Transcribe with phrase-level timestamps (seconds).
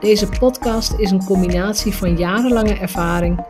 [0.00, 3.44] Deze podcast is een combinatie van jarenlange ervaring,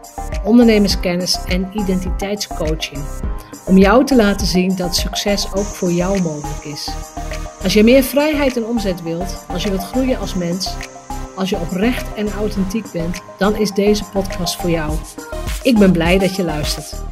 [0.44, 3.04] ondernemerskennis en identiteitscoaching.
[3.66, 6.88] Om jou te laten zien dat succes ook voor jou mogelijk is.
[7.62, 10.74] Als je meer vrijheid en omzet wilt, als je wilt groeien als mens,
[11.36, 14.92] als je oprecht en authentiek bent, dan is deze podcast voor jou.
[15.62, 17.02] Ik ben blij dat je luistert.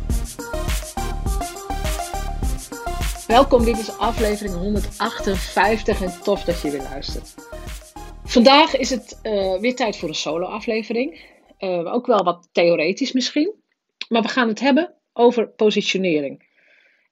[3.26, 7.34] Welkom, dit is aflevering 158 en tof dat je weer luistert.
[8.26, 11.20] Vandaag is het uh, weer tijd voor een solo-aflevering.
[11.58, 13.54] Uh, ook wel wat theoretisch misschien.
[14.08, 16.46] Maar we gaan het hebben over positionering.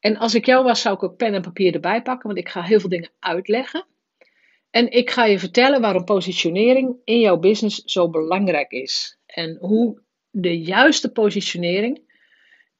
[0.00, 2.48] En als ik jou was, zou ik ook pen en papier erbij pakken, want ik
[2.48, 3.86] ga heel veel dingen uitleggen.
[4.70, 9.18] En ik ga je vertellen waarom positionering in jouw business zo belangrijk is.
[9.26, 12.00] En hoe de juiste positionering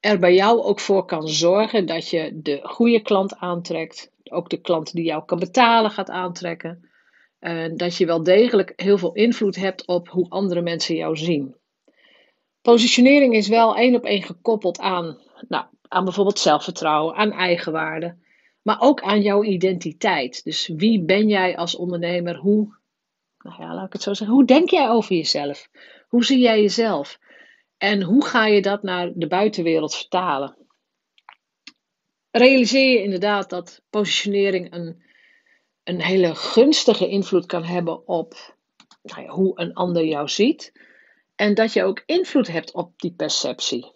[0.01, 4.13] er bij jou ook voor kan zorgen dat je de goede klant aantrekt.
[4.25, 6.93] Ook de klant die jou kan betalen gaat aantrekken.
[7.45, 11.57] En dat je wel degelijk heel veel invloed hebt op hoe andere mensen jou zien.
[12.63, 18.17] Positionering is wel één op één gekoppeld aan, nou, aan bijvoorbeeld zelfvertrouwen, aan eigenwaarde,
[18.63, 20.45] maar ook aan jouw identiteit.
[20.45, 22.37] Dus wie ben jij als ondernemer?
[22.37, 22.77] Hoe,
[23.39, 25.69] nou ja, laat ik het zo zeggen, hoe denk jij over jezelf?
[26.09, 27.19] Hoe zie jij jezelf?
[27.77, 30.57] En hoe ga je dat naar de buitenwereld vertalen?
[32.31, 35.03] Realiseer je inderdaad dat positionering een
[35.85, 38.55] een hele gunstige invloed kan hebben op
[39.03, 40.73] nou hoe een ander jou ziet.
[41.35, 43.93] En dat je ook invloed hebt op die perceptie.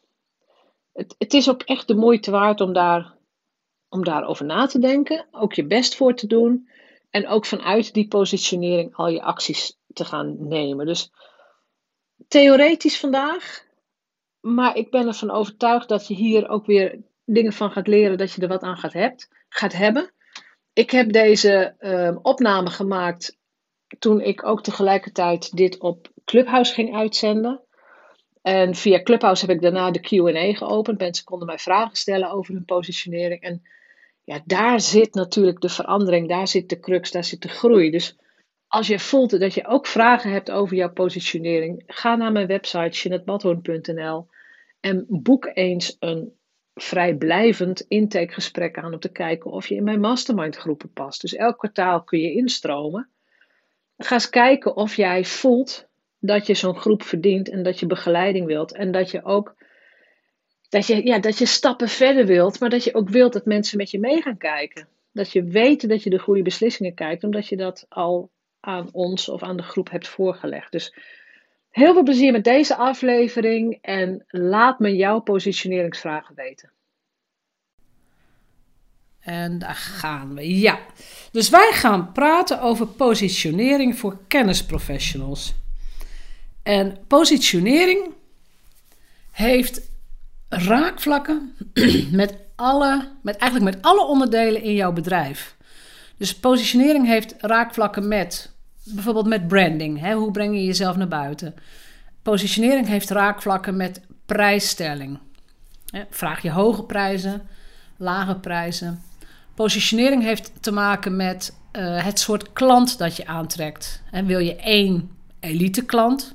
[0.93, 3.15] Het, het is ook echt de moeite waard om, daar,
[3.89, 6.69] om daarover na te denken, ook je best voor te doen.
[7.11, 10.87] En ook vanuit die positionering al je acties te gaan nemen.
[10.87, 11.13] Dus
[12.29, 13.67] theoretisch vandaag,
[14.41, 18.33] maar ik ben ervan overtuigd dat je hier ook weer dingen van gaat leren, dat
[18.33, 20.13] je er wat aan gaat, hebt, gaat hebben.
[20.79, 23.39] Ik heb deze uh, opname gemaakt
[23.99, 27.61] toen ik ook tegelijkertijd dit op Clubhouse ging uitzenden.
[28.43, 30.99] En via Clubhouse heb ik daarna de QA geopend.
[30.99, 33.41] Mensen konden mij vragen stellen over hun positionering.
[33.41, 33.63] En
[34.25, 37.91] ja, daar zit natuurlijk de verandering, daar zit de crux, daar zit de groei.
[37.91, 38.19] Dus
[38.67, 42.99] als je voelt dat je ook vragen hebt over jouw positionering, ga naar mijn website
[42.99, 44.27] jeanettebadhoorn.nl
[44.81, 46.38] en boek eens een
[46.83, 51.21] vrijblijvend intakegesprek aan om te kijken of je in mijn mastermind groepen past.
[51.21, 53.09] Dus elk kwartaal kun je instromen.
[53.97, 55.89] Ga eens kijken of jij voelt
[56.19, 58.73] dat je zo'n groep verdient en dat je begeleiding wilt.
[58.73, 59.57] En dat je ook
[60.69, 63.79] dat je, ja, dat je stappen verder wilt, maar dat je ook wilt dat mensen
[63.79, 64.89] met je mee gaan kijken.
[65.13, 68.31] Dat je weet dat je de goede beslissingen kijkt, omdat je dat al
[68.61, 70.73] aan ons of aan de groep hebt voorgelegd.
[70.73, 70.95] Dus
[71.79, 76.73] Heel veel plezier met deze aflevering en laat me jouw positioneringsvragen weten.
[79.21, 80.59] En daar gaan we.
[80.59, 80.79] Ja.
[81.33, 85.55] Dus wij gaan praten over positionering voor kennisprofessionals.
[86.63, 88.15] En positionering
[89.31, 89.91] heeft
[90.49, 91.57] raakvlakken
[92.11, 95.57] met alle, met eigenlijk met alle onderdelen in jouw bedrijf.
[96.17, 98.57] Dus positionering heeft raakvlakken met
[98.95, 100.01] bijvoorbeeld met branding.
[100.01, 100.15] Hè?
[100.15, 101.55] Hoe breng je jezelf naar buiten?
[102.23, 105.19] Positionering heeft raakvlakken met prijsstelling.
[106.11, 107.43] Vraag je hoge prijzen,
[107.97, 109.03] lage prijzen.
[109.55, 114.03] Positionering heeft te maken met uh, het soort klant dat je aantrekt.
[114.25, 115.11] Wil je één
[115.41, 116.35] elite klant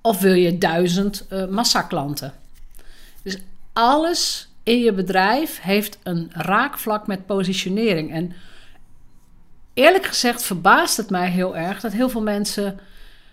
[0.00, 2.32] of wil je duizend uh, massaklanten?
[3.22, 3.38] Dus
[3.72, 8.12] alles in je bedrijf heeft een raakvlak met positionering.
[8.12, 8.32] En
[9.76, 12.78] eerlijk gezegd verbaast het mij heel erg dat heel veel mensen,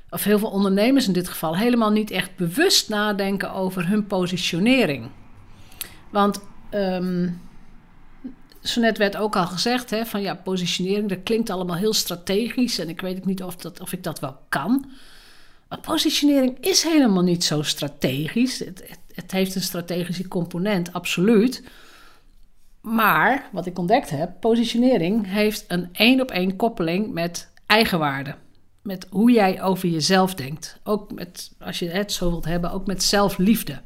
[0.10, 5.10] of heel veel ondernemers in dit geval, helemaal niet echt bewust nadenken over hun positionering.
[6.10, 6.40] Want
[6.72, 7.42] um,
[8.62, 12.80] zo net werd ook al gezegd, hè, van ja, positionering, dat klinkt allemaal heel strategisch
[12.80, 14.86] en ik weet niet of, dat, of ik dat wel kan.
[15.70, 18.60] Maar positionering is helemaal niet zo strategisch.
[18.60, 21.64] Het, het heeft een strategische component, absoluut.
[22.84, 28.36] Maar wat ik ontdekt heb, positionering heeft een één op één koppeling met eigenwaarde.
[28.82, 30.80] Met hoe jij over jezelf denkt.
[30.84, 33.82] Ook met, als je het zo wilt hebben, ook met zelfliefde.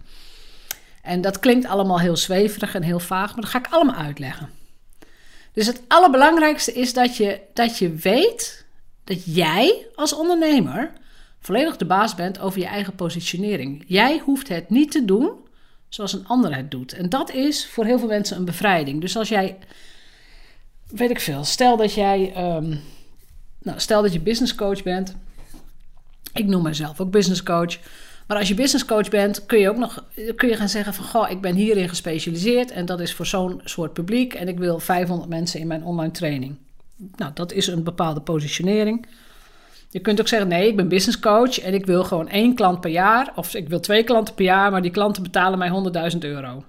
[1.02, 4.50] En dat klinkt allemaal heel zweverig en heel vaag, maar dat ga ik allemaal uitleggen.
[5.54, 8.66] Dus het allerbelangrijkste is dat je, dat je weet
[9.04, 10.92] dat jij als ondernemer
[11.40, 13.84] volledig de baas bent over je eigen positionering.
[13.88, 15.46] Jij hoeft het niet te doen
[15.90, 16.94] zoals een ander het doet.
[16.94, 19.02] En dat is voor heel veel mensen een bevrijding.
[19.02, 19.58] Dus als jij,
[20.88, 22.76] weet ik veel, stel dat jij, ehm,
[23.62, 25.16] nou, stel dat je business coach bent.
[26.34, 27.78] Ik noem mezelf ook business coach.
[28.28, 30.04] Maar als je business coach bent, kun je ook nog
[30.36, 31.06] kun je gaan zeggen van...
[31.06, 34.34] goh, ik ben hierin gespecialiseerd en dat is voor zo'n soort publiek...
[34.34, 36.56] en ik wil 500 mensen in mijn online training.
[37.16, 39.06] Nou, dat is een bepaalde positionering.
[39.90, 41.60] Je kunt ook zeggen, nee, ik ben business coach...
[41.60, 43.32] en ik wil gewoon één klant per jaar...
[43.36, 44.72] of ik wil twee klanten per jaar...
[44.72, 46.64] maar die klanten betalen mij 100.000 euro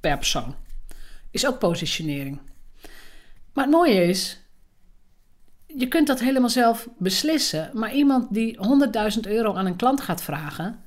[0.00, 0.54] per persoon.
[1.30, 2.40] Is ook positionering.
[3.52, 4.40] Maar het mooie is,
[5.66, 7.70] je kunt dat helemaal zelf beslissen.
[7.72, 8.58] Maar iemand die
[9.14, 10.80] 100.000 euro aan een klant gaat vragen,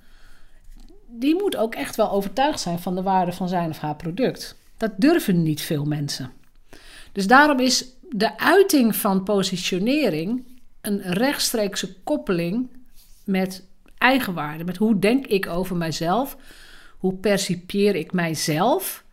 [1.08, 4.56] die moet ook echt wel overtuigd zijn van de waarde van zijn of haar product.
[4.78, 6.32] Dat durven niet veel mensen.
[7.12, 10.55] Dus daarom is de uiting van positionering
[10.88, 12.70] een rechtstreekse koppeling
[13.24, 13.68] met
[13.98, 14.64] eigenwaarde.
[14.64, 16.38] Met hoe denk ik over mijzelf?
[16.98, 19.04] Hoe percipieer ik mijzelf?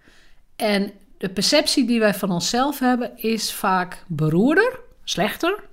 [0.57, 5.65] En de perceptie die wij van onszelf hebben is vaak beroerder slechter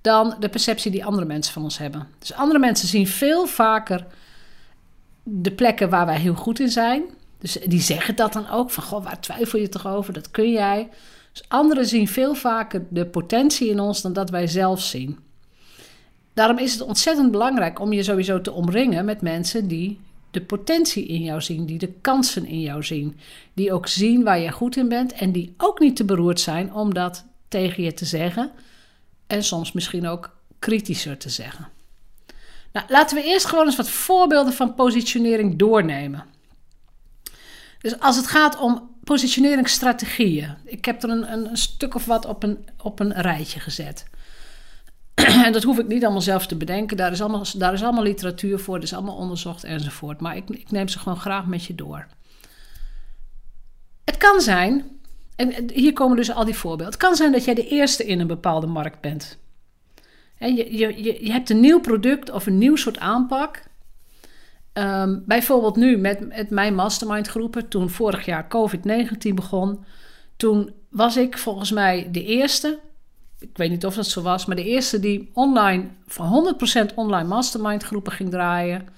[0.00, 2.08] dan de perceptie die andere mensen van ons hebben.
[2.18, 4.06] Dus andere mensen zien veel vaker
[5.22, 7.04] de plekken waar wij heel goed in zijn.
[7.38, 10.12] Dus die zeggen dat dan ook van, goh, waar twijfel je toch over?
[10.12, 10.88] Dat kun jij.
[11.32, 15.18] Dus anderen zien veel vaker de potentie in ons dan dat wij zelf zien.
[16.36, 20.00] Daarom is het ontzettend belangrijk om je sowieso te omringen met mensen die
[20.30, 23.18] de potentie in jou zien, die de kansen in jou zien,
[23.54, 26.72] die ook zien waar je goed in bent en die ook niet te beroerd zijn
[26.72, 28.50] om dat tegen je te zeggen
[29.26, 31.68] en soms misschien ook kritischer te zeggen.
[32.72, 36.24] Nou, laten we eerst gewoon eens wat voorbeelden van positionering doornemen.
[37.80, 42.42] Dus als het gaat om positioneringsstrategieën, ik heb er een, een, stuk of wat op
[42.42, 44.04] een, op een rijtje gezet.
[45.24, 48.02] En dat hoef ik niet allemaal zelf te bedenken, daar is allemaal, daar is allemaal
[48.02, 50.20] literatuur voor, dat is allemaal onderzocht enzovoort.
[50.20, 52.06] Maar ik, ik neem ze gewoon graag met je door.
[54.04, 54.84] Het kan zijn
[55.36, 56.94] en hier komen dus al die voorbeelden.
[56.94, 59.38] Het kan zijn dat jij de eerste in een bepaalde markt bent.
[60.38, 63.62] En je, je, je, hebt een nieuw product of een nieuw soort aanpak.
[64.72, 69.84] Um, bijvoorbeeld nu met, met mijn mastermind groepen, toen vorig jaar COVID-19 begon,
[70.36, 72.78] toen was ik volgens mij de eerste,
[73.50, 76.56] ik weet niet of dat zo was, maar de eerste die online, van
[76.90, 78.88] 100% online mastermind groepen ging draaien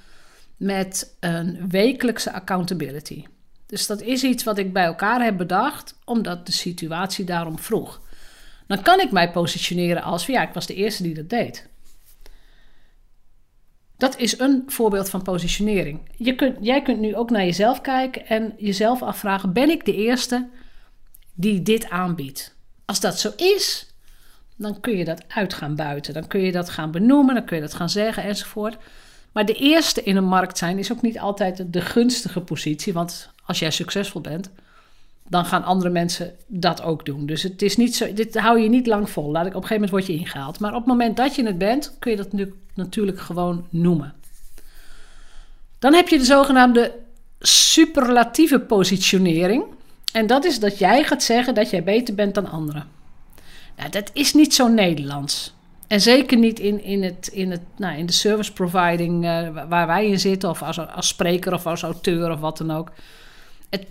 [0.56, 3.24] met een wekelijkse accountability.
[3.66, 8.00] Dus dat is iets wat ik bij elkaar heb bedacht, omdat de situatie daarom vroeg.
[8.66, 11.68] Dan kan ik mij positioneren als ja, ik was de eerste die dat deed.
[13.96, 16.00] Dat is een voorbeeld van positionering.
[16.16, 19.94] Je kunt, jij kunt nu ook naar jezelf kijken en jezelf afvragen: ben ik de
[19.94, 20.48] eerste
[21.34, 22.56] die dit aanbiedt?
[22.84, 23.94] Als dat zo is,
[24.58, 26.14] dan kun je dat uit gaan buiten.
[26.14, 28.76] Dan kun je dat gaan benoemen, dan kun je dat gaan zeggen enzovoort.
[29.32, 32.92] Maar de eerste in een markt zijn is ook niet altijd de gunstige positie.
[32.92, 34.50] Want als jij succesvol bent,
[35.28, 37.26] dan gaan andere mensen dat ook doen.
[37.26, 39.30] Dus het is niet zo, dit hou je niet lang vol.
[39.30, 40.60] Laat ik, op een gegeven moment word je ingehaald.
[40.60, 44.14] Maar op het moment dat je het bent, kun je dat nu natuurlijk gewoon noemen.
[45.78, 46.94] Dan heb je de zogenaamde
[47.40, 49.64] superlatieve positionering.
[50.12, 52.97] En dat is dat jij gaat zeggen dat jij beter bent dan anderen.
[53.78, 55.54] Nou, dat is niet zo Nederlands.
[55.86, 59.86] En zeker niet in, in, het, in, het, nou, in de service providing uh, waar
[59.86, 62.92] wij in zitten, of als, als spreker of als auteur of wat dan ook.
[63.70, 63.86] Het,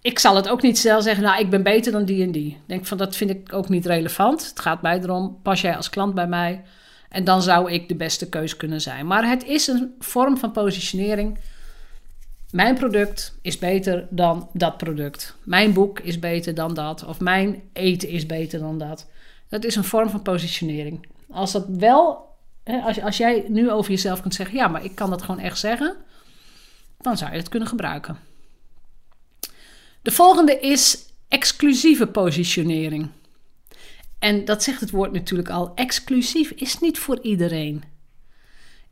[0.00, 2.58] ik zal het ook niet zelf zeggen, nou, ik ben beter dan die en die.
[2.66, 4.48] Denk van, dat vind ik ook niet relevant.
[4.48, 6.62] Het gaat mij erom, pas jij als klant bij mij?
[7.08, 9.06] En dan zou ik de beste keus kunnen zijn.
[9.06, 11.38] Maar het is een vorm van positionering.
[12.50, 15.36] Mijn product is beter dan dat product.
[15.44, 17.04] Mijn boek is beter dan dat.
[17.04, 19.06] Of mijn eten is beter dan dat.
[19.48, 21.06] Dat is een vorm van positionering.
[21.30, 25.10] Als dat wel, als, als jij nu over jezelf kunt zeggen, ja, maar ik kan
[25.10, 25.96] dat gewoon echt zeggen,
[27.00, 28.18] dan zou je het kunnen gebruiken.
[30.02, 33.08] De volgende is exclusieve positionering.
[34.18, 35.72] En dat zegt het woord natuurlijk al.
[35.74, 37.84] Exclusief is niet voor iedereen.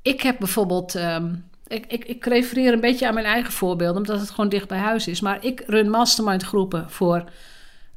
[0.03, 0.95] Ik heb bijvoorbeeld.
[0.95, 1.35] Ehm,
[1.66, 4.78] ik, ik, ik refereer een beetje aan mijn eigen voorbeeld, omdat het gewoon dicht bij
[4.78, 5.20] huis is.
[5.20, 7.25] Maar ik run mastermind groepen voor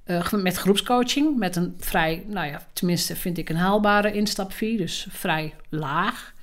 [0.05, 5.07] uh, met groepscoaching, met een vrij, nou ja, tenminste vind ik een haalbare instapfee, dus
[5.09, 6.33] vrij laag.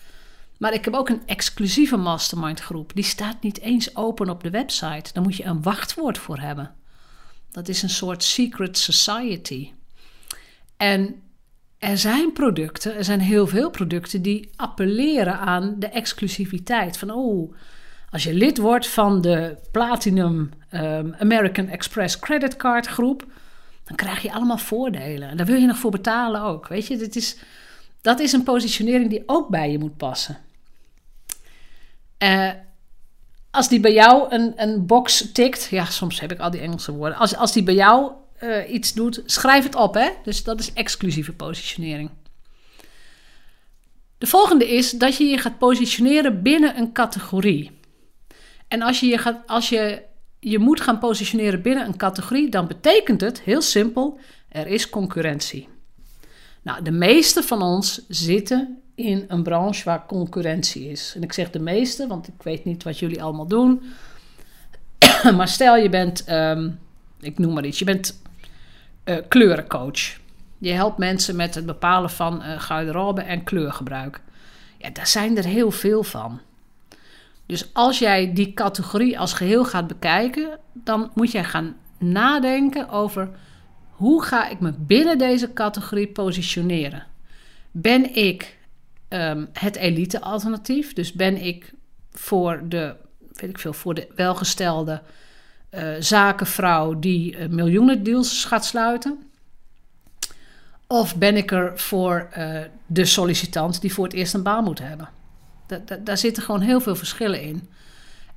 [0.58, 2.90] Maar ik heb ook een exclusieve mastermind groep.
[2.94, 5.12] Die staat niet eens open op de website.
[5.12, 6.74] Daar moet je een wachtwoord voor hebben.
[7.50, 9.70] Dat is een soort secret society.
[10.76, 11.22] En
[11.78, 16.98] er zijn producten, er zijn heel veel producten die appelleren aan de exclusiviteit.
[16.98, 17.54] Van oh,
[18.10, 22.56] als je lid wordt van de Platinum um, American Express Credit
[22.86, 23.26] groep,
[23.84, 25.28] dan krijg je allemaal voordelen.
[25.28, 26.68] En daar wil je nog voor betalen ook.
[26.68, 27.36] Weet je, is,
[28.00, 30.38] dat is een positionering die ook bij je moet passen.
[32.18, 32.50] Uh,
[33.50, 36.92] als die bij jou een, een box tikt, ja, soms heb ik al die Engelse
[36.92, 37.18] woorden.
[37.18, 38.12] Als, als die bij jou
[38.42, 40.08] uh, iets doet, schrijf het op, hè?
[40.24, 42.10] Dus dat is exclusieve positionering.
[44.18, 47.70] De volgende is dat je je gaat positioneren binnen een categorie.
[48.68, 50.02] En als je je, gaat, als je
[50.40, 55.68] je moet gaan positioneren binnen een categorie, dan betekent het heel simpel: er is concurrentie.
[56.62, 61.12] Nou, de meeste van ons zitten in een branche waar concurrentie is.
[61.16, 63.82] En ik zeg de meeste, want ik weet niet wat jullie allemaal doen.
[65.36, 66.70] maar stel je bent, ehm,
[67.20, 68.22] ik noem maar iets, je bent
[69.04, 70.18] uh, kleurencoach.
[70.58, 74.20] Je helpt mensen met het bepalen van uh, garderobe en kleurgebruik.
[74.78, 76.40] Ja, daar zijn er heel veel van.
[77.46, 83.28] Dus als jij die categorie als geheel gaat bekijken, dan moet jij gaan nadenken over
[83.90, 87.06] hoe ga ik me binnen deze categorie positioneren.
[87.70, 88.58] Ben ik
[89.08, 90.92] um, het elite alternatief?
[90.92, 91.72] Dus ben ik
[92.10, 92.94] voor de,
[93.32, 95.02] weet ik veel, voor de welgestelde
[95.98, 99.30] zakenvrouw die uh, miljoenen deals gaat sluiten?
[100.86, 104.78] Of ben ik er voor uh, de sollicitant die voor het eerst een baan moet
[104.78, 105.08] hebben?
[106.04, 107.68] daar zitten gewoon heel veel verschillen in.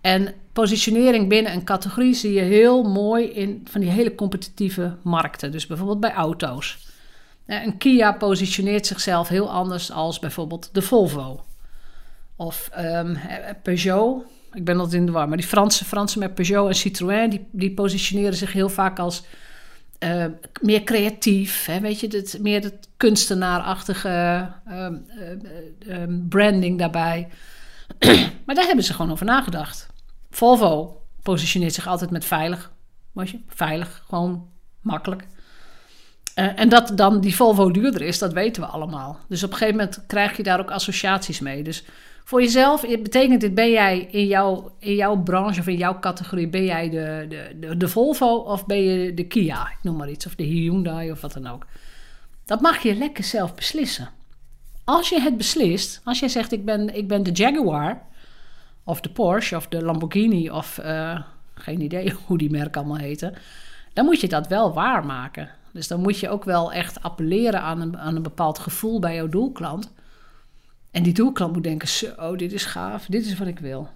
[0.02, 5.52] En positionering binnen een categorie zie je heel mooi in van die hele competitieve markten.
[5.52, 6.88] Dus bijvoorbeeld bij auto's.
[7.46, 11.46] Een Kia positioneert zichzelf heel anders als bijvoorbeeld de Volvo.
[12.36, 13.18] Of um,
[13.64, 14.24] Peugeot.
[14.54, 15.28] Ik ben altijd in de war.
[15.28, 17.30] Maar die Franse, Franse met Peugeot en Citroën...
[17.30, 19.24] die, die positioneren zich heel vaak als
[20.00, 20.26] uh,
[20.62, 21.66] meer creatief.
[21.66, 24.88] Hè, weet je, meer het kunstenaarachtige uh,
[25.88, 27.28] uh, branding daarbij.
[28.46, 29.88] maar daar hebben ze gewoon over nagedacht.
[30.30, 32.72] Volvo positioneert zich altijd met veilig.
[33.12, 33.40] Was je?
[33.48, 34.48] Veilig, gewoon
[34.82, 35.28] makkelijk.
[36.36, 39.20] Uh, en dat dan die Volvo duurder is, dat weten we allemaal.
[39.28, 41.64] Dus op een gegeven moment krijg je daar ook associaties mee.
[41.64, 41.84] Dus
[42.30, 46.48] voor jezelf betekent dit, ben jij in jouw, in jouw branche of in jouw categorie,
[46.48, 47.26] ben jij de,
[47.60, 51.12] de, de, Volvo of ben je de Kia, ik noem maar iets, of de Hyundai
[51.12, 51.66] of wat dan ook.
[52.46, 54.10] Dat mag je lekker zelf beslissen.
[54.84, 58.02] Als je het beslist, als jij zegt ik ben, ik ben de Jaguar,
[58.84, 61.22] of de Porsche, of de Lamborghini, of uh,
[61.54, 63.34] geen idee hoe die merken allemaal heten,
[63.94, 65.50] dan moet je dat wel waarmaken.
[65.74, 69.16] Dus dan moet je ook wel echt appelleren aan een, aan een bepaald gevoel bij
[69.16, 69.92] jouw doelklant.
[70.92, 73.90] En die doelklant moet denken: zo, dit is gaaf, dit is wat ik wil.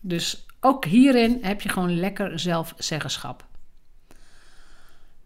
[0.00, 3.46] Dus ook hierin heb je gewoon lekker zelfzeggenschap.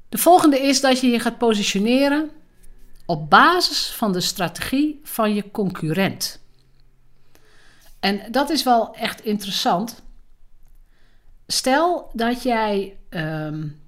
[0.08, 2.30] De volgende is dat je je gaat positioneren
[3.06, 6.40] op basis van de strategie van je concurrent.
[8.00, 10.02] En dat is wel echt interessant.
[11.46, 13.80] Stel dat jij, um,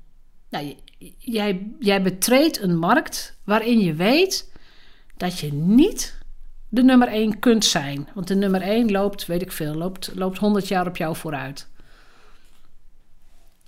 [0.51, 0.77] nou,
[1.19, 4.53] jij, jij betreedt een markt waarin je weet
[5.17, 6.19] dat je niet
[6.75, 8.09] de nummer 1 kunt zijn.
[8.15, 11.69] Want de nummer 1 loopt, weet ik veel, loopt, loopt 100 jaar op jou vooruit.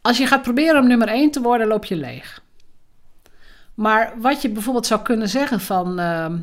[0.00, 2.42] Als je gaat proberen om nummer 1 te worden, loop je leeg.
[3.74, 6.00] Maar wat je bijvoorbeeld zou kunnen zeggen van...
[6.00, 6.34] Uh,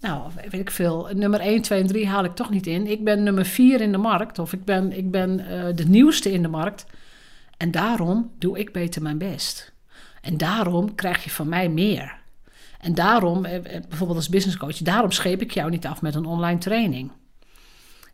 [0.00, 2.86] nou, weet ik veel, nummer 1, 2 en 3 haal ik toch niet in.
[2.86, 6.32] Ik ben nummer 4 in de markt of ik ben, ik ben uh, de nieuwste
[6.32, 6.86] in de markt.
[7.56, 9.72] En daarom doe ik beter mijn best.
[10.20, 12.21] En daarom krijg je van mij meer.
[12.82, 16.14] En daarom, eh, eh, bijvoorbeeld als business coach, daarom scheep ik jou niet af met
[16.14, 17.10] een online training.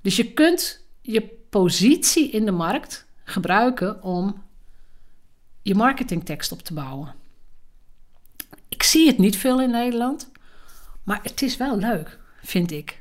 [0.00, 4.42] Dus je kunt je positie in de markt gebruiken om
[5.62, 7.14] je marketingtekst op te bouwen.
[8.68, 10.30] Ik zie het niet veel in Nederland,
[11.02, 13.00] maar het is wel leuk, vind ik.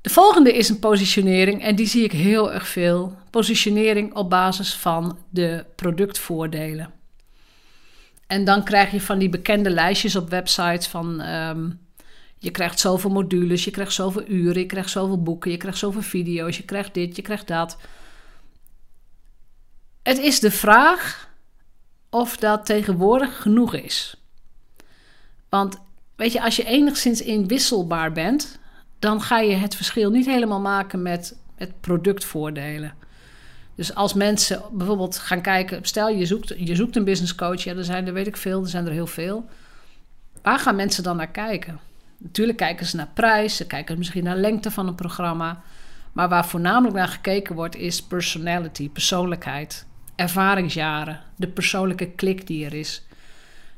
[0.00, 3.16] De volgende is een positionering en die zie ik heel erg veel.
[3.30, 6.92] Positionering op basis van de productvoordelen.
[8.28, 11.20] En dan krijg je van die bekende lijstjes op websites van...
[11.20, 11.86] Um,
[12.38, 16.02] je krijgt zoveel modules, je krijgt zoveel uren, je krijgt zoveel boeken, je krijgt zoveel
[16.02, 17.76] video's, je krijgt dit, je krijgt dat.
[20.02, 21.30] Het is de vraag
[22.10, 24.16] of dat tegenwoordig genoeg is.
[25.48, 25.78] Want
[26.16, 28.58] weet je, als je enigszins inwisselbaar bent,
[28.98, 32.94] dan ga je het verschil niet helemaal maken met, met productvoordelen.
[33.78, 37.74] Dus als mensen bijvoorbeeld gaan kijken, stel je zoekt, je zoekt een business coach, ja,
[37.74, 39.48] er zijn er weet ik veel, er zijn er heel veel.
[40.42, 41.80] Waar gaan mensen dan naar kijken?
[42.16, 45.62] Natuurlijk kijken ze naar prijs, ze kijken misschien naar lengte van een programma.
[46.12, 52.74] Maar waar voornamelijk naar gekeken wordt, is personality, persoonlijkheid, ervaringsjaren, de persoonlijke klik die er
[52.74, 53.06] is.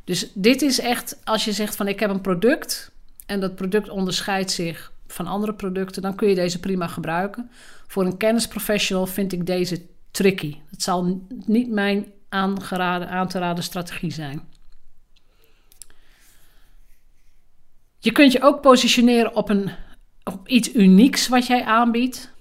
[0.04, 2.90] Dus dit is echt, als je zegt van ik heb een product
[3.26, 7.50] en dat product onderscheidt zich van andere producten, dan kun je deze prima gebruiken.
[7.90, 10.56] Voor een kennisprofessional vind ik deze tricky.
[10.70, 14.48] Het zal niet mijn aan te raden strategie zijn.
[17.98, 19.70] Je kunt je ook positioneren op een
[20.24, 22.32] op iets unieks wat jij aanbiedt.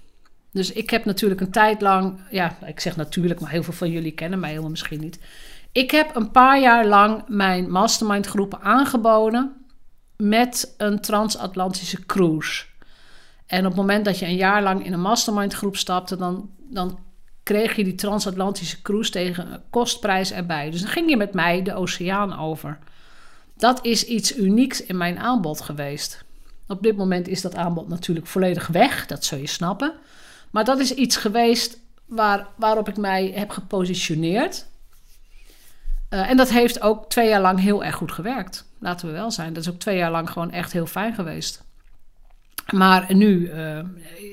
[0.52, 3.90] Dus ik heb natuurlijk een tijd lang, ja, ik zeg natuurlijk, maar heel veel van
[3.90, 5.18] jullie kennen mij helemaal misschien niet.
[5.72, 9.66] Ik heb een paar jaar lang mijn mastermind groepen aangeboden
[10.16, 12.68] met een transatlantische cruise.
[13.50, 16.50] En op het moment dat je een jaar lang in een mastermind groep stapte, dan,
[16.58, 16.98] dan
[17.42, 20.70] kreeg je die transatlantische cruise tegen kostprijs erbij.
[20.70, 22.78] Dus dan ging je met mij de oceaan over.
[23.56, 26.24] Dat is iets unieks in mijn aanbod geweest.
[26.66, 29.92] Op dit moment is dat aanbod natuurlijk volledig weg, dat zul je snappen.
[30.50, 34.66] Maar dat is iets geweest waar, waarop ik mij heb gepositioneerd.
[36.10, 38.64] Uh, en dat heeft ook twee jaar lang heel erg goed gewerkt.
[38.78, 39.52] Laten we wel zijn.
[39.52, 41.68] Dat is ook twee jaar lang gewoon echt heel fijn geweest.
[42.72, 43.80] Maar nu, uh,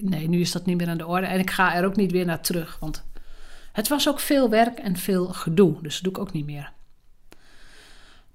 [0.01, 1.25] nee, nu is dat niet meer aan de orde.
[1.25, 2.77] En ik ga er ook niet weer naar terug.
[2.79, 3.05] Want
[3.71, 5.81] het was ook veel werk en veel gedoe.
[5.81, 6.71] Dus dat doe ik ook niet meer.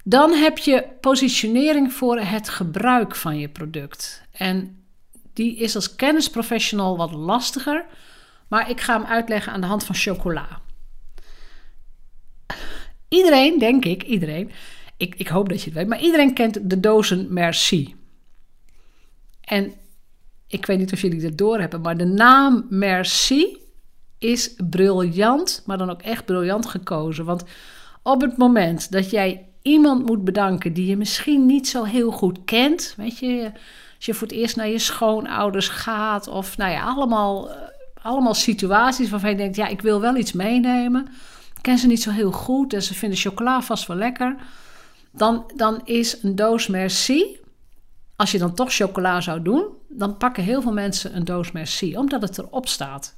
[0.03, 4.23] Dan heb je positionering voor het gebruik van je product.
[4.31, 4.83] En
[5.33, 7.85] die is als kennisprofessional wat lastiger.
[8.47, 10.61] Maar ik ga hem uitleggen aan de hand van chocola.
[13.07, 14.51] Iedereen, denk ik, iedereen.
[14.97, 17.95] Ik, ik hoop dat je het weet, maar iedereen kent de dozen Merci.
[19.43, 19.73] En
[20.47, 23.57] ik weet niet of jullie dat doorhebben, maar de naam Merci
[24.17, 27.25] is briljant, maar dan ook echt briljant gekozen.
[27.25, 27.43] Want
[28.03, 32.39] op het moment dat jij iemand moet bedanken die je misschien niet zo heel goed
[32.45, 33.51] kent, weet je,
[33.95, 37.57] als je voor het eerst naar je schoonouders gaat, of nou ja, allemaal, eh,
[38.01, 41.07] allemaal situaties waarvan je denkt, ja, ik wil wel iets meenemen.
[41.55, 44.35] Ik ken ze niet zo heel goed en ze vinden chocola vast wel lekker.
[45.11, 47.39] Dan, dan is een doos Merci,
[48.15, 51.97] als je dan toch chocola zou doen, dan pakken heel veel mensen een doos Merci,
[51.97, 53.15] omdat het erop staat.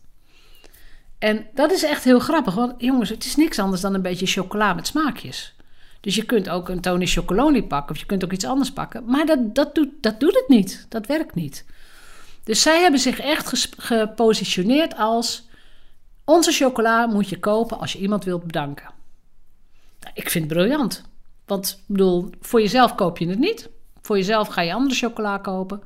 [1.19, 4.25] En dat is echt heel grappig, want jongens, het is niks anders dan een beetje
[4.25, 5.55] chocola met smaakjes.
[6.01, 9.05] Dus je kunt ook een Tony Chocolonely pakken of je kunt ook iets anders pakken.
[9.05, 10.85] Maar dat, dat, doet, dat doet het niet.
[10.89, 11.65] Dat werkt niet.
[12.43, 15.47] Dus zij hebben zich echt gepositioneerd als...
[16.25, 18.89] onze chocola moet je kopen als je iemand wilt bedanken.
[19.99, 21.03] Nou, ik vind het briljant.
[21.45, 23.69] Want bedoel, voor jezelf koop je het niet.
[24.05, 25.81] Voor jezelf ga je andere chocola kopen.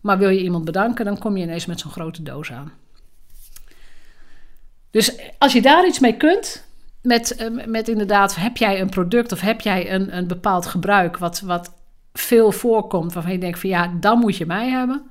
[0.00, 2.72] Maar wil je iemand bedanken, dan kom je ineens met zo'n grote doos aan.
[4.90, 6.64] Dus als je daar iets mee kunt,
[7.02, 11.16] met, eh, met inderdaad, heb jij een product of heb jij een, een bepaald gebruik
[11.18, 11.72] wat, wat
[12.12, 15.10] veel voorkomt, waarvan je denkt van ja, dan moet je mij hebben,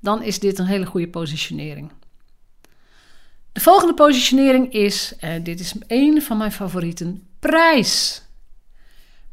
[0.00, 1.92] dan is dit een hele goede positionering.
[3.52, 8.23] De volgende positionering is, en dit is een van mijn favorieten, prijs.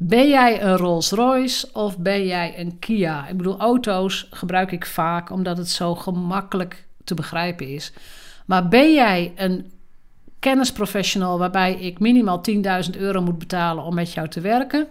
[0.03, 3.27] Ben jij een Rolls Royce of ben jij een Kia?
[3.27, 7.93] Ik bedoel, auto's gebruik ik vaak omdat het zo gemakkelijk te begrijpen is.
[8.45, 9.71] Maar ben jij een
[10.39, 12.41] kennisprofessional waarbij ik minimaal
[12.93, 14.87] 10.000 euro moet betalen om met jou te werken?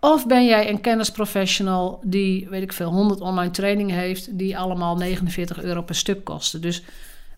[0.00, 4.96] Of ben jij een kennisprofessional die, weet ik veel, 100 online trainingen heeft, die allemaal
[4.96, 6.60] 49 euro per stuk kosten?
[6.60, 6.82] Dus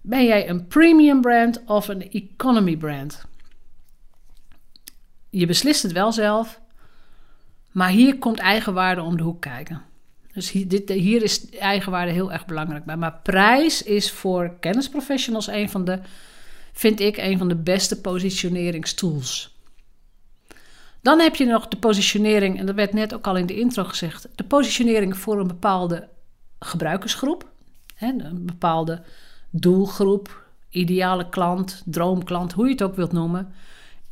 [0.01, 3.25] ben jij een premium brand of een economy brand?
[5.31, 6.63] Je beslist het wel zelf,
[7.75, 9.83] maar hier komt eigenwaarde om de hoek kijken.
[10.33, 12.97] Dus hier, dit, hier is eigenwaarde heel erg belangrijk bij.
[12.97, 16.01] Maar prijs is voor kennisprofessionals een van de
[16.73, 19.57] vind ik een van de beste positioneringstools.
[21.01, 23.85] Dan heb je nog de positionering, en dat werd net ook al in de intro
[23.85, 26.09] gezegd, de positionering voor een bepaalde
[26.59, 27.49] gebruikersgroep,
[27.99, 29.03] een bepaalde
[29.51, 33.55] doelgroep, ideale klant, droomklant, hoe je het ook wilt noemen.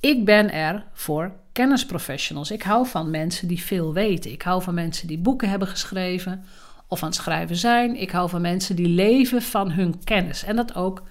[0.02, 2.50] Ik ben er voor kennisprofessionals.
[2.50, 4.32] Ik hou van mensen die veel weten.
[4.32, 6.44] Ik hou van mensen die boeken hebben geschreven
[6.88, 7.96] of aan het schrijven zijn.
[7.96, 11.02] Ik hou van mensen die leven van hun kennis en dat ook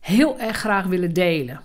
[0.00, 1.60] heel erg graag willen delen.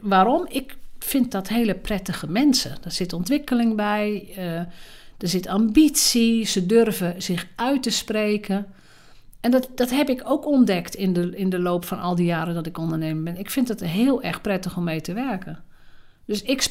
[0.00, 0.46] waarom?
[0.48, 2.76] Ik vind dat hele prettige mensen.
[2.84, 4.58] Er zit ontwikkeling bij, uh,
[5.18, 8.66] er zit ambitie, ze durven zich uit te spreken.
[9.40, 12.26] En dat, dat heb ik ook ontdekt in de, in de loop van al die
[12.26, 13.38] jaren dat ik ondernemer ben.
[13.38, 15.64] Ik vind het heel erg prettig om mee te werken.
[16.24, 16.62] Dus ik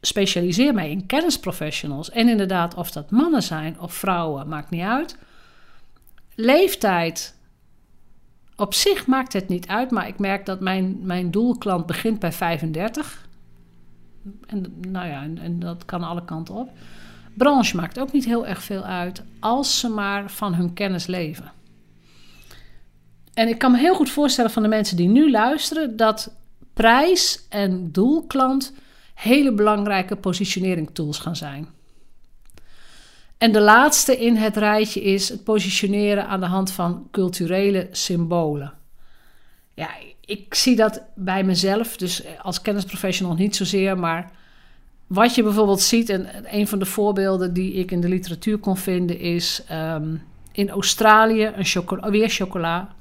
[0.00, 2.10] specialiseer mij in kennisprofessionals.
[2.10, 5.16] En inderdaad, of dat mannen zijn of vrouwen, maakt niet uit.
[6.34, 7.34] Leeftijd,
[8.56, 12.32] op zich maakt het niet uit, maar ik merk dat mijn, mijn doelklant begint bij
[12.32, 13.26] 35.
[14.46, 16.70] En, nou ja, en, en dat kan alle kanten op.
[17.34, 21.52] Branche maakt ook niet heel erg veel uit, als ze maar van hun kennis leven.
[23.34, 26.34] En ik kan me heel goed voorstellen van de mensen die nu luisteren dat
[26.72, 28.72] prijs en doelklant
[29.14, 31.68] hele belangrijke positionering tools gaan zijn.
[33.38, 38.72] En de laatste in het rijtje is het positioneren aan de hand van culturele symbolen.
[39.74, 39.88] Ja,
[40.20, 44.30] ik zie dat bij mezelf, dus als kennisprofessional niet zozeer, maar
[45.06, 48.76] wat je bijvoorbeeld ziet, en een van de voorbeelden die ik in de literatuur kon
[48.76, 52.94] vinden, is um, In Australië een chocola, weer chocola.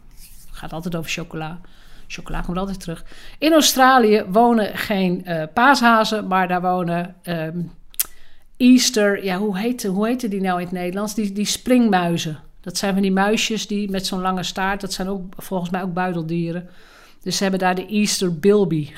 [0.60, 1.60] Gaat altijd over chocola.
[2.08, 3.06] Chocola komt altijd terug.
[3.38, 7.72] In Australië wonen geen uh, paashazen, maar daar wonen um,
[8.58, 9.24] Easter.
[9.24, 11.14] Ja, hoe heette, hoe heette die nou in het Nederlands?
[11.14, 12.40] Die, die springmuizen.
[12.62, 14.82] Dat zijn van die muisjes die met zo'n lange staart.
[14.82, 16.70] Dat zijn ook volgens mij ook buideldieren.
[17.22, 18.90] Dus ze hebben daar de Easter Bilby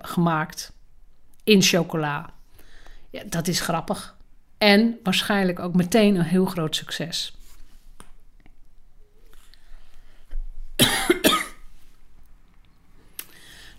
[0.00, 0.72] gemaakt.
[1.44, 2.30] In chocola.
[3.10, 4.16] Ja, dat is grappig.
[4.58, 7.34] En waarschijnlijk ook meteen een heel groot succes.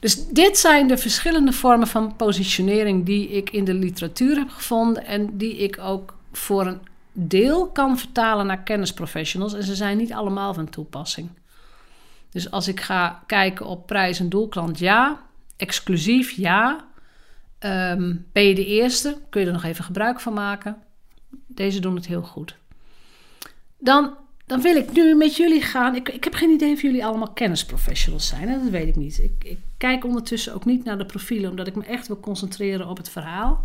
[0.02, 5.06] Dus dit zijn de verschillende vormen van positionering die ik in de literatuur heb gevonden
[5.06, 9.54] en die ik ook voor een deel kan vertalen naar kennisprofessionals.
[9.54, 11.30] En ze zijn niet allemaal van toepassing.
[12.30, 15.22] Dus als ik ga kijken op prijs- en doelklant, ja.
[15.58, 16.86] Exclusief, ja.
[17.60, 19.18] Ehm, ben je de eerste?
[19.30, 20.78] Kun je er nog even gebruik van maken?
[21.48, 22.56] Deze doen het heel goed.
[23.78, 24.18] Dan,
[24.52, 25.96] dan wil ik nu met jullie gaan.
[25.96, 28.50] Ik, ik heb geen idee of jullie allemaal kennisprofessionals zijn.
[28.50, 28.60] Hè?
[28.60, 29.20] Dat weet ik niet.
[29.20, 32.88] Ik, ik kijk ondertussen ook niet naar de profielen, omdat ik me echt wil concentreren
[32.88, 33.64] op het verhaal.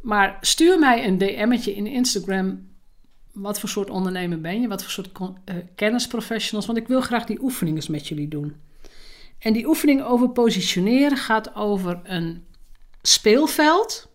[0.00, 2.68] Maar stuur mij een DM'tje in Instagram.
[3.32, 4.68] Wat voor soort ondernemer ben je?
[4.68, 6.66] Wat voor soort uh, kennisprofessionals?
[6.66, 8.56] Want ik wil graag die oefeningen met jullie doen.
[9.38, 12.44] En die oefening over positioneren gaat over een
[13.02, 14.11] speelveld.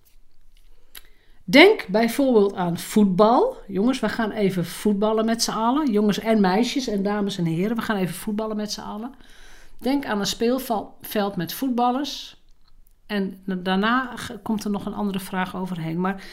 [1.49, 3.57] Denk bijvoorbeeld aan voetbal.
[3.67, 5.91] Jongens, we gaan even voetballen met z'n allen.
[5.91, 9.13] Jongens en meisjes en dames en heren, we gaan even voetballen met z'n allen.
[9.77, 12.41] Denk aan een speelveld met voetballers.
[13.05, 15.99] En daarna komt er nog een andere vraag overheen.
[15.99, 16.23] Maar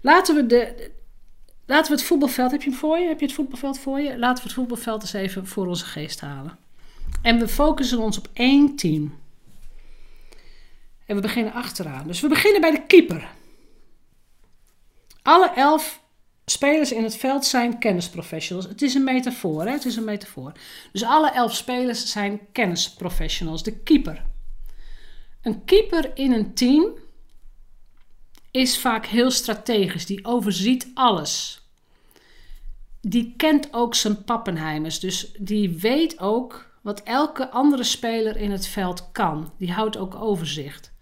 [0.00, 0.90] laten we, de,
[1.66, 2.50] laten we het voetbalveld.
[2.50, 3.08] Heb je hem voor je?
[3.08, 4.18] Heb je het voetbalveld voor je?
[4.18, 6.58] Laten we het voetbalveld eens even voor onze geest halen.
[7.22, 9.14] En we focussen ons op één team.
[11.06, 12.06] En we beginnen achteraan.
[12.06, 13.40] Dus we beginnen bij de keeper.
[15.22, 16.02] Alle elf
[16.44, 18.66] spelers in het veld zijn kennisprofessionals.
[18.68, 19.70] Het is een metafoor, hè?
[19.70, 20.52] Het is een metafoor.
[20.92, 23.62] Dus alle elf spelers zijn kennisprofessionals.
[23.62, 24.24] De keeper.
[25.42, 26.98] Een keeper in een team
[28.50, 30.06] is vaak heel strategisch.
[30.06, 31.62] Die overziet alles.
[33.00, 35.00] Die kent ook zijn pappenheimers.
[35.00, 39.52] Dus die weet ook wat elke andere speler in het veld kan.
[39.58, 40.92] Die houdt ook overzicht.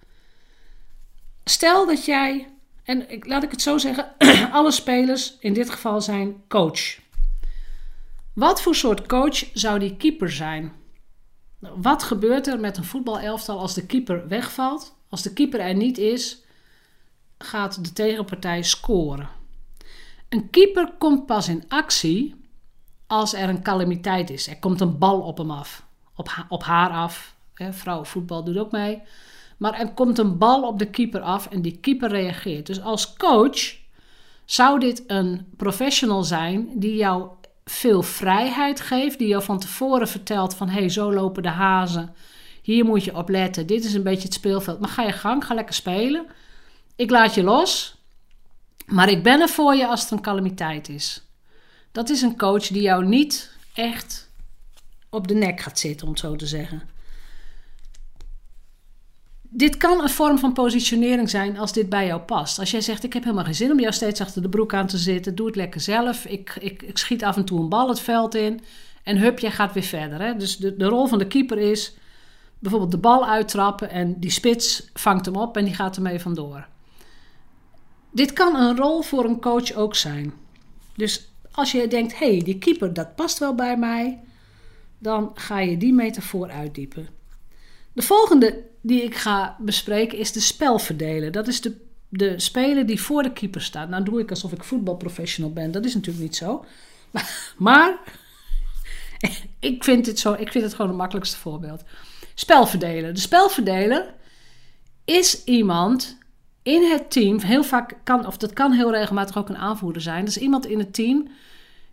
[1.45, 2.49] Stel dat jij,
[2.91, 4.13] en ik, laat ik het zo zeggen,
[4.53, 6.99] alle spelers in dit geval zijn coach.
[8.33, 10.73] Wat voor soort coach zou die keeper zijn?
[11.59, 14.95] Wat gebeurt er met een voetbalelftal als de keeper wegvalt?
[15.09, 16.43] Als de keeper er niet is,
[17.39, 19.29] gaat de tegenpartij scoren.
[20.29, 22.35] Een keeper komt pas in actie
[23.07, 24.49] als er een calamiteit is.
[24.49, 25.87] Er komt een bal op hem af,
[26.49, 27.35] op, haar af.
[27.55, 29.03] Vrouwenvoetbal doet ook mee.
[29.61, 32.67] Maar er komt een bal op de keeper af en die keeper reageert.
[32.67, 33.77] Dus als coach
[34.45, 37.29] zou dit een professional zijn die jou
[37.65, 42.15] veel vrijheid geeft, die jou van tevoren vertelt van hé, hey, zo lopen de hazen.
[42.63, 43.67] Hier moet je op letten.
[43.67, 44.81] Dit is een beetje het speelveld.
[44.81, 46.27] Maar ga je gang, ga lekker spelen.
[46.97, 47.97] Ik laat je los.
[48.87, 51.23] Maar ik ben er voor je als er een calamiteit is.
[51.93, 54.31] Dat is een coach die jou niet echt
[55.11, 56.90] op de nek gaat zitten, om het zo te zeggen
[59.53, 62.59] dit kan een vorm van positionering zijn als dit bij jou past.
[62.59, 64.87] Als jij zegt: Ik heb helemaal geen zin om jou steeds achter de broek aan
[64.87, 66.25] te zitten, doe het lekker zelf.
[66.25, 68.61] Ik, ik, ik schiet af en toe een bal het veld in.
[69.03, 70.21] En hup, jij gaat weer verder.
[70.21, 70.37] Hè?
[70.37, 71.95] Dus de, de rol van de keeper is
[72.59, 76.67] bijvoorbeeld de bal uittrappen en die spits vangt hem op en die gaat ermee vandoor.
[78.11, 80.33] Dit kan een rol voor een coach ook zijn.
[80.97, 84.21] Dus als je denkt: hé, hey, die keeper dat past wel bij mij,
[84.99, 87.20] dan ga je die metafoor uitdiepen.
[88.01, 91.33] De volgende die ik ga bespreken is de spelverdelen.
[91.33, 91.77] Dat is de,
[92.09, 93.89] de speler die voor de keeper staat.
[93.89, 95.71] Nou doe ik alsof ik voetbalprofessional ben.
[95.71, 96.65] Dat is natuurlijk niet zo.
[97.57, 97.99] Maar,
[99.71, 101.83] ik, vind het zo, ik vind het gewoon het makkelijkste voorbeeld.
[102.35, 103.15] Spelverdeler.
[103.15, 104.15] De spelverdeler
[105.05, 106.19] is iemand
[106.63, 107.41] in het team.
[107.41, 110.25] Heel vaak kan, of dat kan heel regelmatig ook een aanvoerder zijn.
[110.25, 111.29] Dat is iemand in het team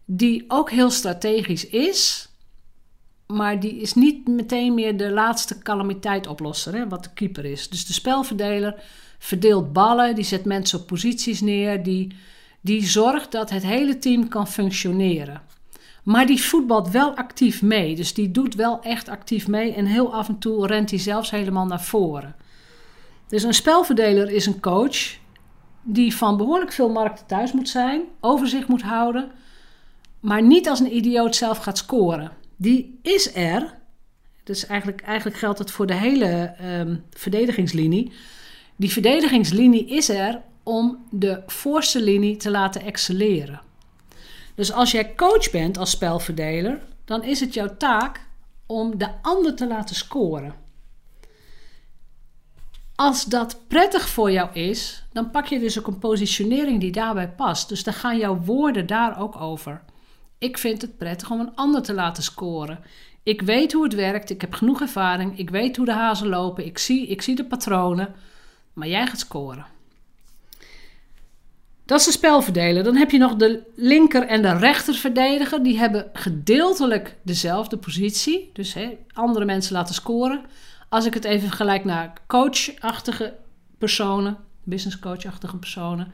[0.05, 2.29] die ook heel strategisch is
[3.27, 7.69] maar die is niet meteen meer de laatste calamiteitoplosser, hè, wat de keeper is.
[7.69, 8.83] Dus de spelverdeler
[9.19, 12.15] verdeelt ballen, die zet mensen op posities neer, die,
[12.61, 15.41] die zorgt dat het hele team kan functioneren.
[16.03, 20.13] Maar die voetbalt wel actief mee, dus die doet wel echt actief mee en heel
[20.13, 22.35] af en toe rent hij zelfs helemaal naar voren.
[23.27, 25.17] Dus een spelverdeler is een coach
[25.81, 29.31] die van behoorlijk veel markten thuis moet zijn, overzicht moet houden,
[30.19, 33.77] maar niet als een idioot zelf gaat scoren die is er.
[34.43, 38.11] Dus eigenlijk, eigenlijk geldt het voor de hele um, verdedigingslinie.
[38.75, 43.61] Die verdedigingslinie is er om de voorste linie te laten excelleren.
[44.55, 48.21] Dus als jij coach bent als spelverdeler, dan is het jouw taak
[48.65, 50.55] om de ander te laten scoren.
[52.95, 57.29] Als dat prettig voor jou is, dan pak je dus ook een positionering die daarbij
[57.29, 57.69] past.
[57.69, 59.81] Dus dan gaan jouw woorden daar ook over.
[60.37, 62.79] Ik vind het prettig om een ander te laten scoren.
[63.23, 66.65] Ik weet hoe het werkt, ik heb genoeg ervaring, ik weet hoe de hazen lopen,
[66.65, 68.15] ik zie, ik zie de patronen,
[68.73, 69.65] maar jij gaat scoren.
[71.87, 72.83] Dat is de spelverdeler.
[72.83, 75.63] Dan heb je nog de linker en de rechter verdediger.
[75.63, 78.49] Die hebben gedeeltelijk dezelfde positie.
[78.53, 78.75] Dus
[79.13, 80.45] andere mensen laten scoren.
[80.89, 83.33] Als ik het even vergelijk naar coachachtige
[83.77, 86.11] personen, business coachachtige personen,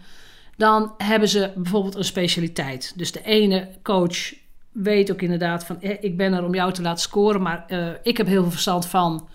[0.58, 2.94] dan hebben ze bijvoorbeeld een specialiteit.
[2.96, 4.34] Dus de ene coach
[4.72, 7.88] weet ook inderdaad van, eh, ik ben er om jou te laten scoren, maar uh,
[8.04, 9.28] ik heb heel veel verstand van,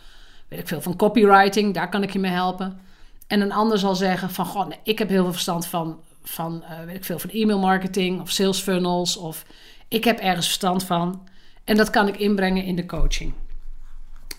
[0.49, 2.81] weet ik veel, van copywriting, daar kan ik je mee helpen.
[3.27, 6.65] En een ander zal zeggen van, goh, nee, ik heb heel veel verstand van, van
[6.71, 9.45] uh, weet ik veel, van e-mail marketing of sales funnels of
[9.89, 11.27] ik heb ergens verstand van.
[11.65, 13.33] En dat kan ik inbrengen in de coaching.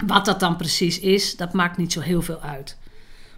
[0.05, 2.77] Wat dat dan precies is, dat maakt niet zo heel veel uit.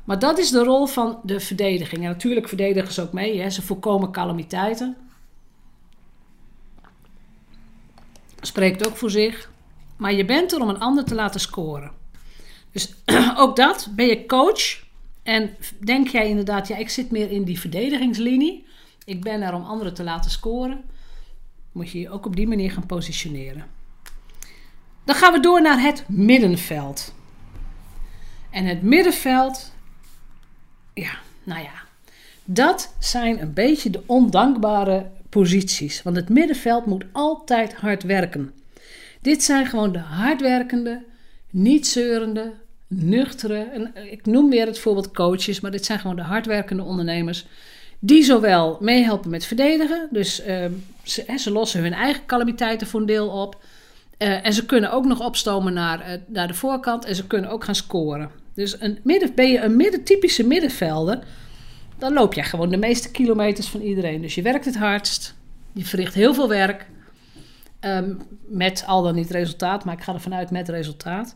[0.03, 2.03] Maar dat is de rol van de verdediging.
[2.03, 3.41] En natuurlijk verdedigen ze ook mee.
[3.41, 3.49] Hè.
[3.49, 4.97] Ze voorkomen calamiteiten.
[8.41, 9.51] Spreekt ook voor zich.
[9.97, 11.91] Maar je bent er om een ander te laten scoren.
[12.71, 12.93] Dus
[13.37, 14.83] ook dat, ben je coach.
[15.23, 18.65] En denk jij inderdaad, ja, ik zit meer in die verdedigingslinie.
[19.05, 20.83] Ik ben er om anderen te laten scoren.
[21.71, 23.65] Moet je je ook op die manier gaan positioneren.
[25.03, 27.13] Dan gaan we door naar het middenveld.
[28.49, 29.73] En het middenveld,
[30.93, 31.11] ja,
[31.43, 31.83] nou ja,
[32.43, 36.03] dat zijn een beetje de ondankbare posities.
[36.03, 38.53] Want het middenveld moet altijd hard werken.
[39.21, 41.03] Dit zijn gewoon de hardwerkende,
[41.49, 42.53] niet zeurende,
[42.87, 43.63] nuchtere.
[43.63, 47.45] En ik noem weer het voorbeeld coaches, maar dit zijn gewoon de hardwerkende ondernemers.
[47.99, 50.65] Die zowel meehelpen met verdedigen, dus uh,
[51.03, 53.63] ze, ze, lossen hun eigen calamiteiten voor een deel op.
[54.17, 57.49] Uh, en ze kunnen ook nog opstomen naar, uh, naar de voorkant en ze kunnen
[57.49, 58.40] ook gaan scoren.
[58.61, 61.23] Dus een midden, ben je een midden, typische middenvelder,
[61.97, 64.21] dan loop je gewoon de meeste kilometers van iedereen.
[64.21, 65.35] Dus je werkt het hardst,
[65.73, 66.89] je verricht heel veel werk.
[67.85, 71.35] Um, met al dan niet resultaat, maar ik ga er vanuit met resultaat.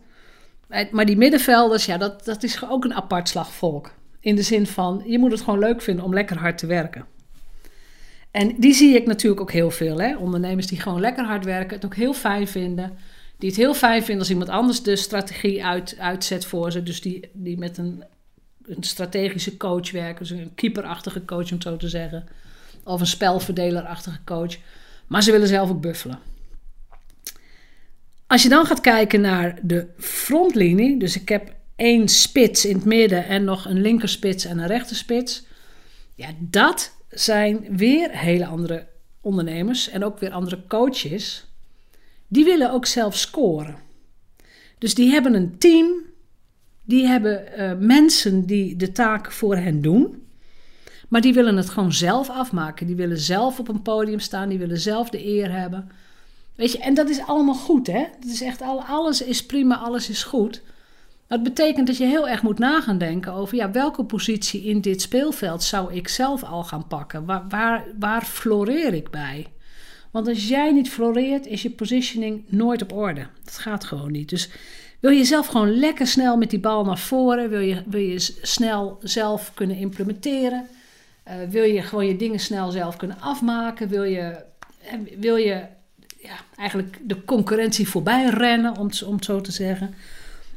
[0.91, 3.91] Maar die middenvelders, ja, dat, dat is ook een apart slag volk.
[4.19, 7.05] In de zin van, je moet het gewoon leuk vinden om lekker hard te werken.
[8.31, 10.01] En die zie ik natuurlijk ook heel veel.
[10.01, 10.15] Hè?
[10.15, 12.97] Ondernemers die gewoon lekker hard werken, het ook heel fijn vinden.
[13.37, 16.83] Die het heel fijn vinden als iemand anders de strategie uit, uitzet voor ze.
[16.83, 18.03] Dus die, die met een,
[18.65, 20.19] een strategische coach werken.
[20.19, 22.27] Dus een keeperachtige coach, om het zo te zeggen.
[22.83, 24.57] Of een spelverdelerachtige coach.
[25.07, 26.19] Maar ze willen zelf ook buffelen.
[28.27, 30.99] Als je dan gaat kijken naar de frontlinie.
[30.99, 35.43] Dus ik heb één spits in het midden en nog een linkerspits en een rechterspits.
[36.15, 38.87] Ja, dat zijn weer hele andere
[39.21, 41.45] ondernemers en ook weer andere coaches.
[42.27, 43.75] Die willen ook zelf scoren.
[44.77, 45.87] Dus die hebben een team,
[46.83, 50.23] die hebben uh, mensen die de taak voor hen doen.
[51.09, 52.87] Maar die willen het gewoon zelf afmaken.
[52.87, 55.89] Die willen zelf op een podium staan, die willen zelf de eer hebben.
[56.55, 58.05] Weet je, en dat is allemaal goed, hè?
[58.19, 60.61] Dat is echt al, alles is prima, alles is goed.
[61.27, 64.81] Dat betekent dat je heel erg moet na gaan denken over ja, welke positie in
[64.81, 67.25] dit speelveld zou ik zelf al gaan pakken?
[67.25, 69.47] Waar, waar, waar floreer ik bij?
[70.15, 73.27] Want als jij niet floreert, is je positioning nooit op orde.
[73.43, 74.29] Dat gaat gewoon niet.
[74.29, 74.49] Dus
[74.99, 77.49] wil je zelf gewoon lekker snel met die bal naar voren?
[77.49, 80.67] Wil je, wil je snel zelf kunnen implementeren?
[81.27, 83.87] Uh, wil je gewoon je dingen snel zelf kunnen afmaken?
[83.87, 84.43] Wil je,
[85.17, 85.63] wil je
[86.21, 89.95] ja, eigenlijk de concurrentie voorbij rennen, om, om het zo te zeggen?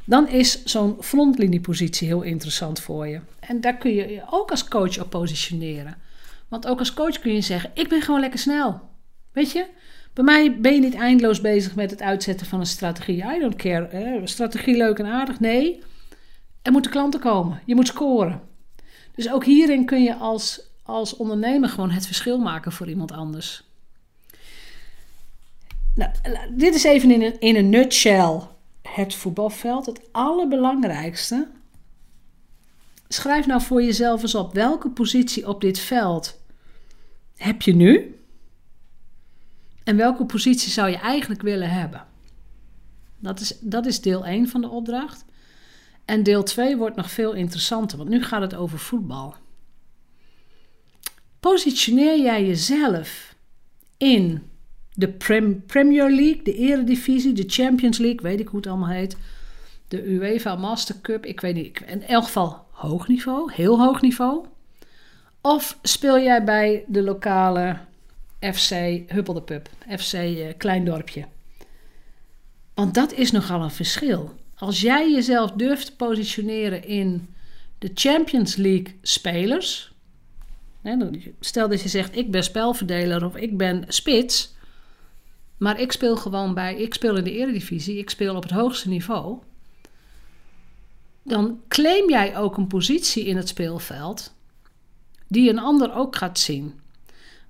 [0.05, 3.19] dan is zo'n frontliniepositie heel interessant voor je.
[3.39, 5.97] En daar kun je je ook als coach op positioneren.
[6.47, 8.88] Want ook als coach kun je zeggen: Ik ben gewoon lekker snel.
[9.31, 9.65] Weet je?
[10.13, 13.23] Bij mij ben je niet eindeloos bezig met het uitzetten van een strategie.
[13.35, 13.87] I don't care.
[13.91, 14.27] Hè?
[14.27, 15.39] Strategie leuk en aardig.
[15.39, 15.79] Nee,
[16.61, 17.61] er moeten klanten komen.
[17.65, 18.41] Je moet scoren.
[19.15, 23.63] Dus ook hierin kun je als, als ondernemer gewoon het verschil maken voor iemand anders.
[25.95, 26.11] Nou,
[26.55, 28.39] dit is even in een, in een nutshell
[28.81, 31.47] het voetbalveld het allerbelangrijkste.
[33.07, 36.39] Schrijf nou voor jezelf eens op welke positie op dit veld
[37.35, 38.18] heb je nu
[39.89, 42.05] en welke positie zou je eigenlijk willen hebben.
[43.19, 45.25] Dat is, dat is deel 1 van de opdracht.
[46.05, 49.35] En deel 2 wordt nog veel interessanter, want nu gaat het over voetbal.
[51.39, 53.35] Positioneer jij jezelf
[53.97, 54.49] in
[54.93, 55.07] de
[55.65, 59.17] Premier League, de Eredivisie, de Champions League, weet ik hoe het allemaal heet.
[59.87, 61.81] De UEFA Master Cup, ik weet niet.
[61.85, 64.45] In elk geval hoog niveau, heel hoog niveau.
[65.41, 67.87] Of speel jij bij de lokale
[68.39, 68.71] FC
[69.07, 71.25] Huppel de Pup, FC uh, Klein Dorpje.
[72.73, 74.33] Want dat is nogal een verschil.
[74.55, 77.27] Als jij jezelf durft te positioneren in
[77.77, 79.91] de Champions League spelers.
[81.39, 84.53] Stel dat je zegt: ik ben spelverdeler of ik ben spits.
[85.57, 88.89] Maar ik speel gewoon bij, ik speel in de eredivisie, ik speel op het hoogste
[88.89, 89.37] niveau.
[91.23, 94.33] Dan claim jij ook een positie in het speelveld
[95.27, 96.79] die een ander ook gaat zien.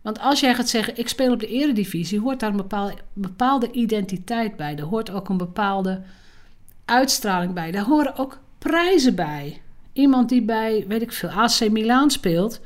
[0.01, 3.71] Want als jij gaat zeggen, ik speel op de eredivisie, hoort daar een bepaalde, bepaalde
[3.71, 4.75] identiteit bij.
[4.75, 6.01] Er hoort ook een bepaalde
[6.85, 7.71] uitstraling bij.
[7.71, 9.61] Daar horen ook prijzen bij.
[9.93, 12.61] Iemand die bij, weet ik veel, AC Milaan speelt,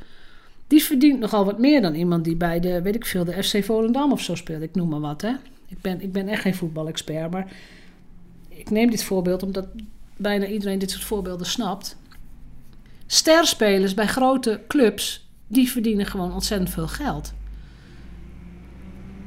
[0.67, 3.63] die verdient nogal wat meer dan iemand die bij de, weet ik veel, de FC
[3.63, 4.61] Volendam of zo speelt.
[4.61, 5.31] Ik noem maar wat, hè.
[5.67, 7.51] Ik ben, ik ben echt geen voetbalexpert, maar
[8.49, 9.67] ik neem dit voorbeeld omdat
[10.17, 11.97] bijna iedereen dit soort voorbeelden snapt.
[13.05, 17.34] Sterspelers bij grote clubs, die verdienen gewoon ontzettend veel geld.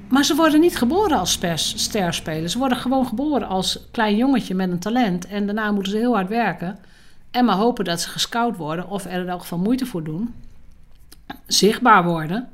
[0.09, 2.53] Maar ze worden niet geboren als sterspelers.
[2.53, 5.27] Ze worden gewoon geboren als klein jongetje met een talent.
[5.27, 6.79] En daarna moeten ze heel hard werken.
[7.31, 10.35] En maar hopen dat ze gescout worden of er in elk geval moeite voor doen.
[11.47, 12.49] Zichtbaar worden.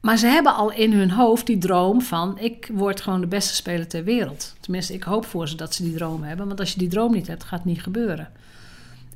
[0.00, 3.54] Maar ze hebben al in hun hoofd die droom van: ik word gewoon de beste
[3.54, 4.54] speler ter wereld.
[4.60, 6.46] Tenminste, ik hoop voor ze dat ze die droom hebben.
[6.46, 8.32] Want als je die droom niet hebt, gaat het niet gebeuren.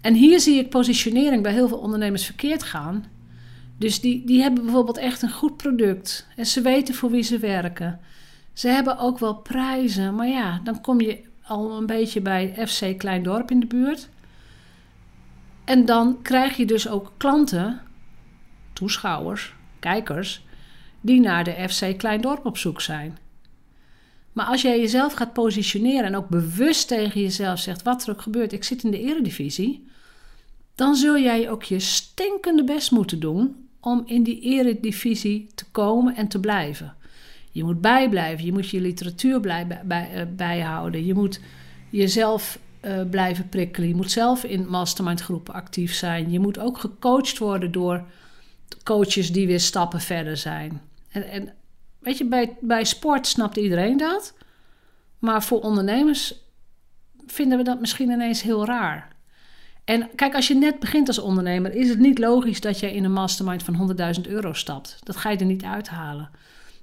[0.01, 3.05] En hier zie ik positionering bij heel veel ondernemers verkeerd gaan.
[3.79, 6.27] Dus die, die hebben bijvoorbeeld echt een goed product.
[6.37, 8.01] En ze weten voor wie ze werken.
[8.53, 10.15] Ze hebben ook wel prijzen.
[10.15, 14.09] Maar ja, dan kom je al een beetje bij FC Klein Dorp in de buurt.
[15.65, 17.81] En dan krijg je dus ook klanten,
[18.73, 20.45] toeschouwers, kijkers,
[21.01, 23.19] die naar de FC Klein Dorp op zoek zijn.
[24.33, 28.23] Maar als jij jezelf gaat positioneren en ook bewust tegen jezelf zegt: wat er ook
[28.23, 29.88] gebeurt, ik zit in de eredivisie,
[30.79, 36.17] dan zul jij ook je stinkende best moeten doen om in die eredivisie te komen
[36.17, 36.95] en te blijven.
[37.51, 41.41] Je moet bijblijven, je moet je literatuur blij, bij, uh, bijhouden, je moet
[41.91, 47.39] jezelf uh, blijven prikkelen, je moet zelf in mastermindgroepen actief zijn, je moet ook gecoacht
[47.39, 48.05] worden door
[48.85, 50.81] coaches die weer stappen verder zijn.
[51.11, 51.55] En, en
[51.99, 54.35] weet je, bij, bij sport snapt iedereen dat,
[55.19, 56.35] maar voor ondernemers
[57.27, 59.17] vinden we dat misschien ineens heel raar.
[59.89, 63.05] En kijk, als je net begint als ondernemer, is het niet logisch dat je in
[63.05, 64.99] een mastermind van 100.000 euro stapt.
[65.03, 66.31] Dat ga je er niet uithalen.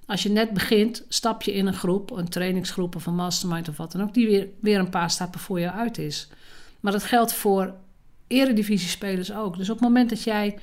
[0.05, 3.77] Als je net begint, stap je in een groep, een trainingsgroep of een mastermind of
[3.77, 6.27] wat dan ook, die weer, weer een paar stappen voor jou uit is.
[6.79, 7.73] Maar dat geldt voor
[8.27, 9.57] eredivisiespelers ook.
[9.57, 10.59] Dus op het moment dat jij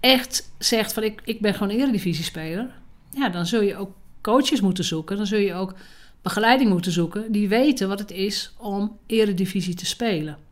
[0.00, 2.70] echt zegt van ik, ik ben gewoon eredivisiespeler,
[3.10, 5.16] ja, dan zul je ook coaches moeten zoeken.
[5.16, 5.74] Dan zul je ook
[6.22, 10.46] begeleiding moeten zoeken die weten wat het is om eredivisie te spelen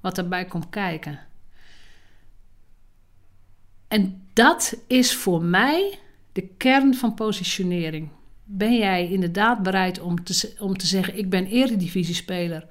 [0.00, 1.18] wat erbij komt kijken.
[3.88, 5.98] En dat is voor mij
[6.32, 8.08] de kern van positionering.
[8.44, 12.66] Ben jij inderdaad bereid om te, om te zeggen: Ik ben eredivisiespeler?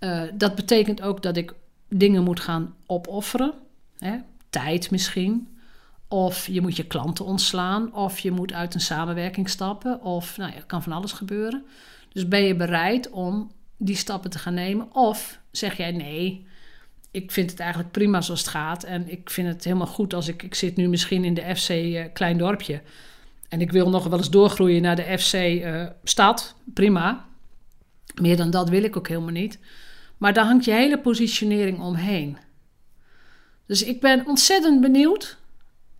[0.00, 1.54] Uh, dat betekent ook dat ik
[1.88, 3.54] dingen moet gaan opofferen.
[3.98, 4.16] Hè?
[4.50, 5.56] Tijd misschien.
[6.08, 7.94] Of je moet je klanten ontslaan.
[7.94, 10.02] Of je moet uit een samenwerking stappen.
[10.02, 11.64] Of nou, er kan van alles gebeuren.
[12.12, 14.94] Dus ben je bereid om die stappen te gaan nemen?
[14.94, 16.46] Of zeg jij nee,
[17.10, 18.84] ik vind het eigenlijk prima zoals het gaat.
[18.84, 20.42] En ik vind het helemaal goed als ik...
[20.42, 22.82] Ik zit nu misschien in de FC eh, Klein Dorpje.
[23.48, 26.54] En ik wil nog wel eens doorgroeien naar de FC eh, Stad.
[26.74, 27.26] Prima.
[28.20, 29.58] Meer dan dat wil ik ook helemaal niet.
[30.16, 32.38] Maar daar hangt je hele positionering omheen.
[33.66, 35.38] Dus ik ben ontzettend benieuwd...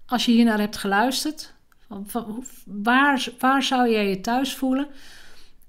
[0.07, 1.57] als je hier naar hebt geluisterd...
[2.05, 4.89] Van, waar, waar zou jij je thuis voelen...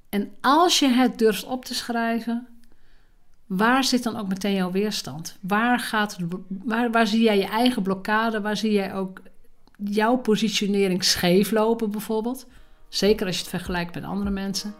[0.09, 2.47] En als je het durft op te schrijven,
[3.49, 5.37] waar zit dan ook meteen jouw weerstand?
[5.41, 8.41] Waar, gaat waar, waar zie jij je eigen blokkade?
[8.41, 9.21] Waar zie jij ook
[9.77, 12.45] jouw positionering scheef lopen bijvoorbeeld?
[12.89, 14.73] Zeker als je het vergelijkt met andere mensen.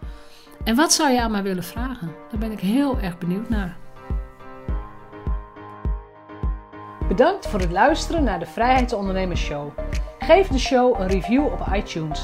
[0.64, 2.12] En wat zou je aan mij willen vragen?
[2.32, 3.78] Daar ben ik heel erg benieuwd naar.
[7.08, 9.70] Bedankt voor het luisteren naar de Vrijheidsondernemers Show.
[10.20, 12.24] Geef de show een review op iTunes.